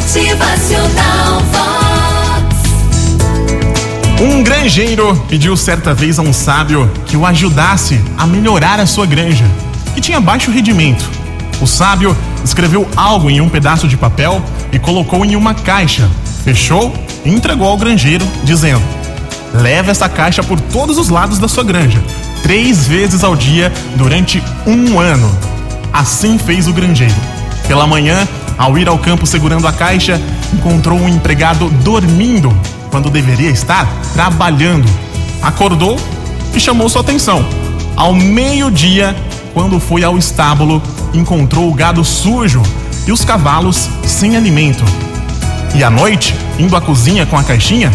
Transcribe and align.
Motivacional 0.00 1.42
Vox. 1.52 2.56
Um 4.18 4.42
granjeiro 4.42 5.14
pediu 5.28 5.54
certa 5.58 5.92
vez 5.92 6.18
a 6.18 6.22
um 6.22 6.32
sábio 6.32 6.90
que 7.04 7.18
o 7.18 7.26
ajudasse 7.26 8.00
a 8.16 8.26
melhorar 8.26 8.80
a 8.80 8.86
sua 8.86 9.04
granja, 9.04 9.44
que 9.94 10.00
tinha 10.00 10.18
baixo 10.18 10.50
rendimento. 10.50 11.04
O 11.60 11.66
sábio 11.66 12.16
escreveu 12.42 12.88
algo 12.96 13.28
em 13.28 13.42
um 13.42 13.48
pedaço 13.50 13.86
de 13.86 13.96
papel 13.98 14.42
e 14.72 14.78
colocou 14.78 15.22
em 15.22 15.36
uma 15.36 15.52
caixa, 15.52 16.08
fechou 16.44 16.94
e 17.22 17.30
entregou 17.30 17.68
ao 17.68 17.76
granjeiro, 17.76 18.26
dizendo: 18.42 18.82
Leve 19.52 19.90
essa 19.90 20.08
caixa 20.08 20.42
por 20.42 20.58
todos 20.58 20.96
os 20.96 21.10
lados 21.10 21.38
da 21.38 21.46
sua 21.46 21.62
granja, 21.62 22.02
três 22.42 22.88
vezes 22.88 23.22
ao 23.22 23.36
dia 23.36 23.70
durante 23.96 24.42
um 24.66 24.98
ano. 24.98 25.30
Assim 25.92 26.38
fez 26.38 26.66
o 26.66 26.72
granjeiro. 26.72 27.14
Pela 27.68 27.86
manhã, 27.86 28.26
ao 28.60 28.76
ir 28.76 28.86
ao 28.88 28.98
campo 28.98 29.26
segurando 29.26 29.66
a 29.66 29.72
caixa, 29.72 30.20
encontrou 30.52 30.98
um 30.98 31.08
empregado 31.08 31.70
dormindo 31.82 32.54
quando 32.90 33.08
deveria 33.08 33.48
estar 33.48 33.88
trabalhando. 34.12 34.86
Acordou 35.40 35.98
e 36.54 36.60
chamou 36.60 36.86
sua 36.90 37.00
atenção. 37.00 37.42
Ao 37.96 38.12
meio-dia, 38.12 39.16
quando 39.54 39.80
foi 39.80 40.04
ao 40.04 40.18
estábulo, 40.18 40.82
encontrou 41.14 41.70
o 41.70 41.74
gado 41.74 42.04
sujo 42.04 42.62
e 43.06 43.12
os 43.12 43.24
cavalos 43.24 43.88
sem 44.04 44.36
alimento. 44.36 44.84
E 45.74 45.82
à 45.82 45.88
noite, 45.88 46.36
indo 46.58 46.76
à 46.76 46.82
cozinha 46.82 47.24
com 47.24 47.38
a 47.38 47.42
caixinha, 47.42 47.90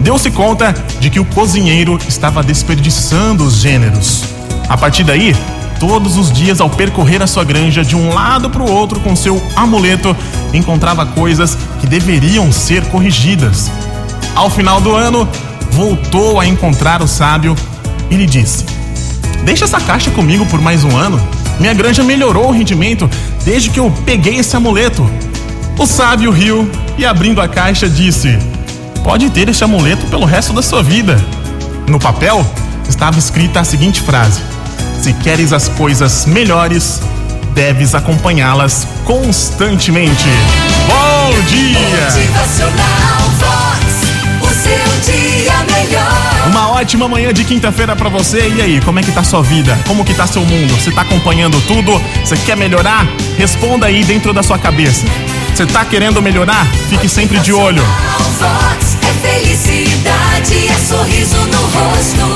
deu-se 0.00 0.32
conta 0.32 0.74
de 0.98 1.10
que 1.10 1.20
o 1.20 1.24
cozinheiro 1.26 1.96
estava 2.08 2.42
desperdiçando 2.42 3.44
os 3.44 3.58
gêneros. 3.58 4.24
A 4.68 4.76
partir 4.76 5.04
daí, 5.04 5.32
todos 5.78 6.16
os 6.16 6.32
dias 6.32 6.60
ao 6.60 6.68
percorrer 6.68 7.22
a 7.22 7.26
sua 7.26 7.44
granja 7.44 7.84
de 7.84 7.96
um 7.96 8.12
lado 8.12 8.50
para 8.50 8.62
o 8.62 8.70
outro 8.70 9.00
com 9.00 9.14
seu 9.14 9.42
amuleto, 9.56 10.16
encontrava 10.52 11.06
coisas 11.06 11.56
que 11.80 11.86
deveriam 11.86 12.50
ser 12.52 12.84
corrigidas. 12.86 13.70
Ao 14.34 14.50
final 14.50 14.80
do 14.80 14.94
ano, 14.94 15.28
voltou 15.70 16.40
a 16.40 16.46
encontrar 16.46 17.02
o 17.02 17.08
sábio 17.08 17.56
e 18.10 18.16
lhe 18.16 18.26
disse: 18.26 18.64
Deixa 19.44 19.64
essa 19.64 19.80
caixa 19.80 20.10
comigo 20.10 20.44
por 20.46 20.60
mais 20.60 20.84
um 20.84 20.96
ano. 20.96 21.20
Minha 21.58 21.74
granja 21.74 22.04
melhorou 22.04 22.48
o 22.48 22.52
rendimento 22.52 23.08
desde 23.44 23.70
que 23.70 23.80
eu 23.80 23.92
peguei 24.04 24.38
esse 24.38 24.56
amuleto. 24.56 25.08
O 25.78 25.86
sábio 25.86 26.30
riu 26.30 26.70
e, 26.96 27.06
abrindo 27.06 27.40
a 27.40 27.48
caixa, 27.48 27.88
disse: 27.88 28.38
Pode 29.02 29.30
ter 29.30 29.48
esse 29.48 29.64
amuleto 29.64 30.06
pelo 30.06 30.24
resto 30.24 30.52
da 30.52 30.62
sua 30.62 30.82
vida. 30.82 31.18
No 31.86 31.98
papel 31.98 32.44
estava 32.88 33.18
escrita 33.18 33.60
a 33.60 33.64
seguinte 33.64 34.00
frase: 34.02 34.40
Se 35.00 35.12
queres 35.14 35.52
as 35.52 35.68
coisas 35.68 36.26
melhores, 36.26 37.00
deves 37.54 37.94
acompanhá-las 37.94 38.86
constantemente. 39.04 40.28
Bom 40.86 41.40
dia! 41.42 41.78
Uma 46.46 46.70
ótima 46.70 47.08
manhã 47.08 47.32
de 47.32 47.44
quinta-feira 47.44 47.94
pra 47.94 48.08
você. 48.08 48.48
E 48.56 48.60
aí, 48.60 48.80
como 48.80 48.98
é 48.98 49.02
que 49.02 49.12
tá 49.12 49.22
sua 49.22 49.42
vida? 49.42 49.78
Como 49.86 50.04
que 50.04 50.14
tá 50.14 50.26
seu 50.26 50.44
mundo? 50.44 50.74
Você 50.74 50.90
tá 50.90 51.02
acompanhando 51.02 51.60
tudo? 51.66 52.00
Você 52.24 52.36
quer 52.36 52.56
melhorar? 52.56 53.06
Responda 53.36 53.86
aí 53.86 54.02
dentro 54.04 54.32
da 54.32 54.42
sua 54.42 54.58
cabeça. 54.58 55.04
Você 55.54 55.66
tá 55.66 55.84
querendo 55.84 56.22
melhorar? 56.22 56.66
Fique 56.88 57.08
sempre 57.08 57.38
de 57.40 57.52
olho. 57.52 57.82
Vox 58.38 58.96
é 59.02 59.12
felicidade, 59.26 60.68
é 60.68 60.74
sorriso 60.74 61.36
no 61.46 61.60
rosto, 61.60 62.27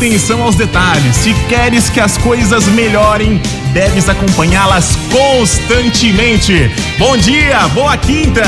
Atenção 0.00 0.42
aos 0.42 0.54
detalhes. 0.54 1.14
Se 1.14 1.34
queres 1.46 1.90
que 1.90 2.00
as 2.00 2.16
coisas 2.16 2.64
melhorem, 2.68 3.38
deves 3.74 4.08
acompanhá-las 4.08 4.96
constantemente. 5.12 6.70
Bom 6.98 7.18
dia, 7.18 7.68
boa 7.74 7.98
quinta! 7.98 8.42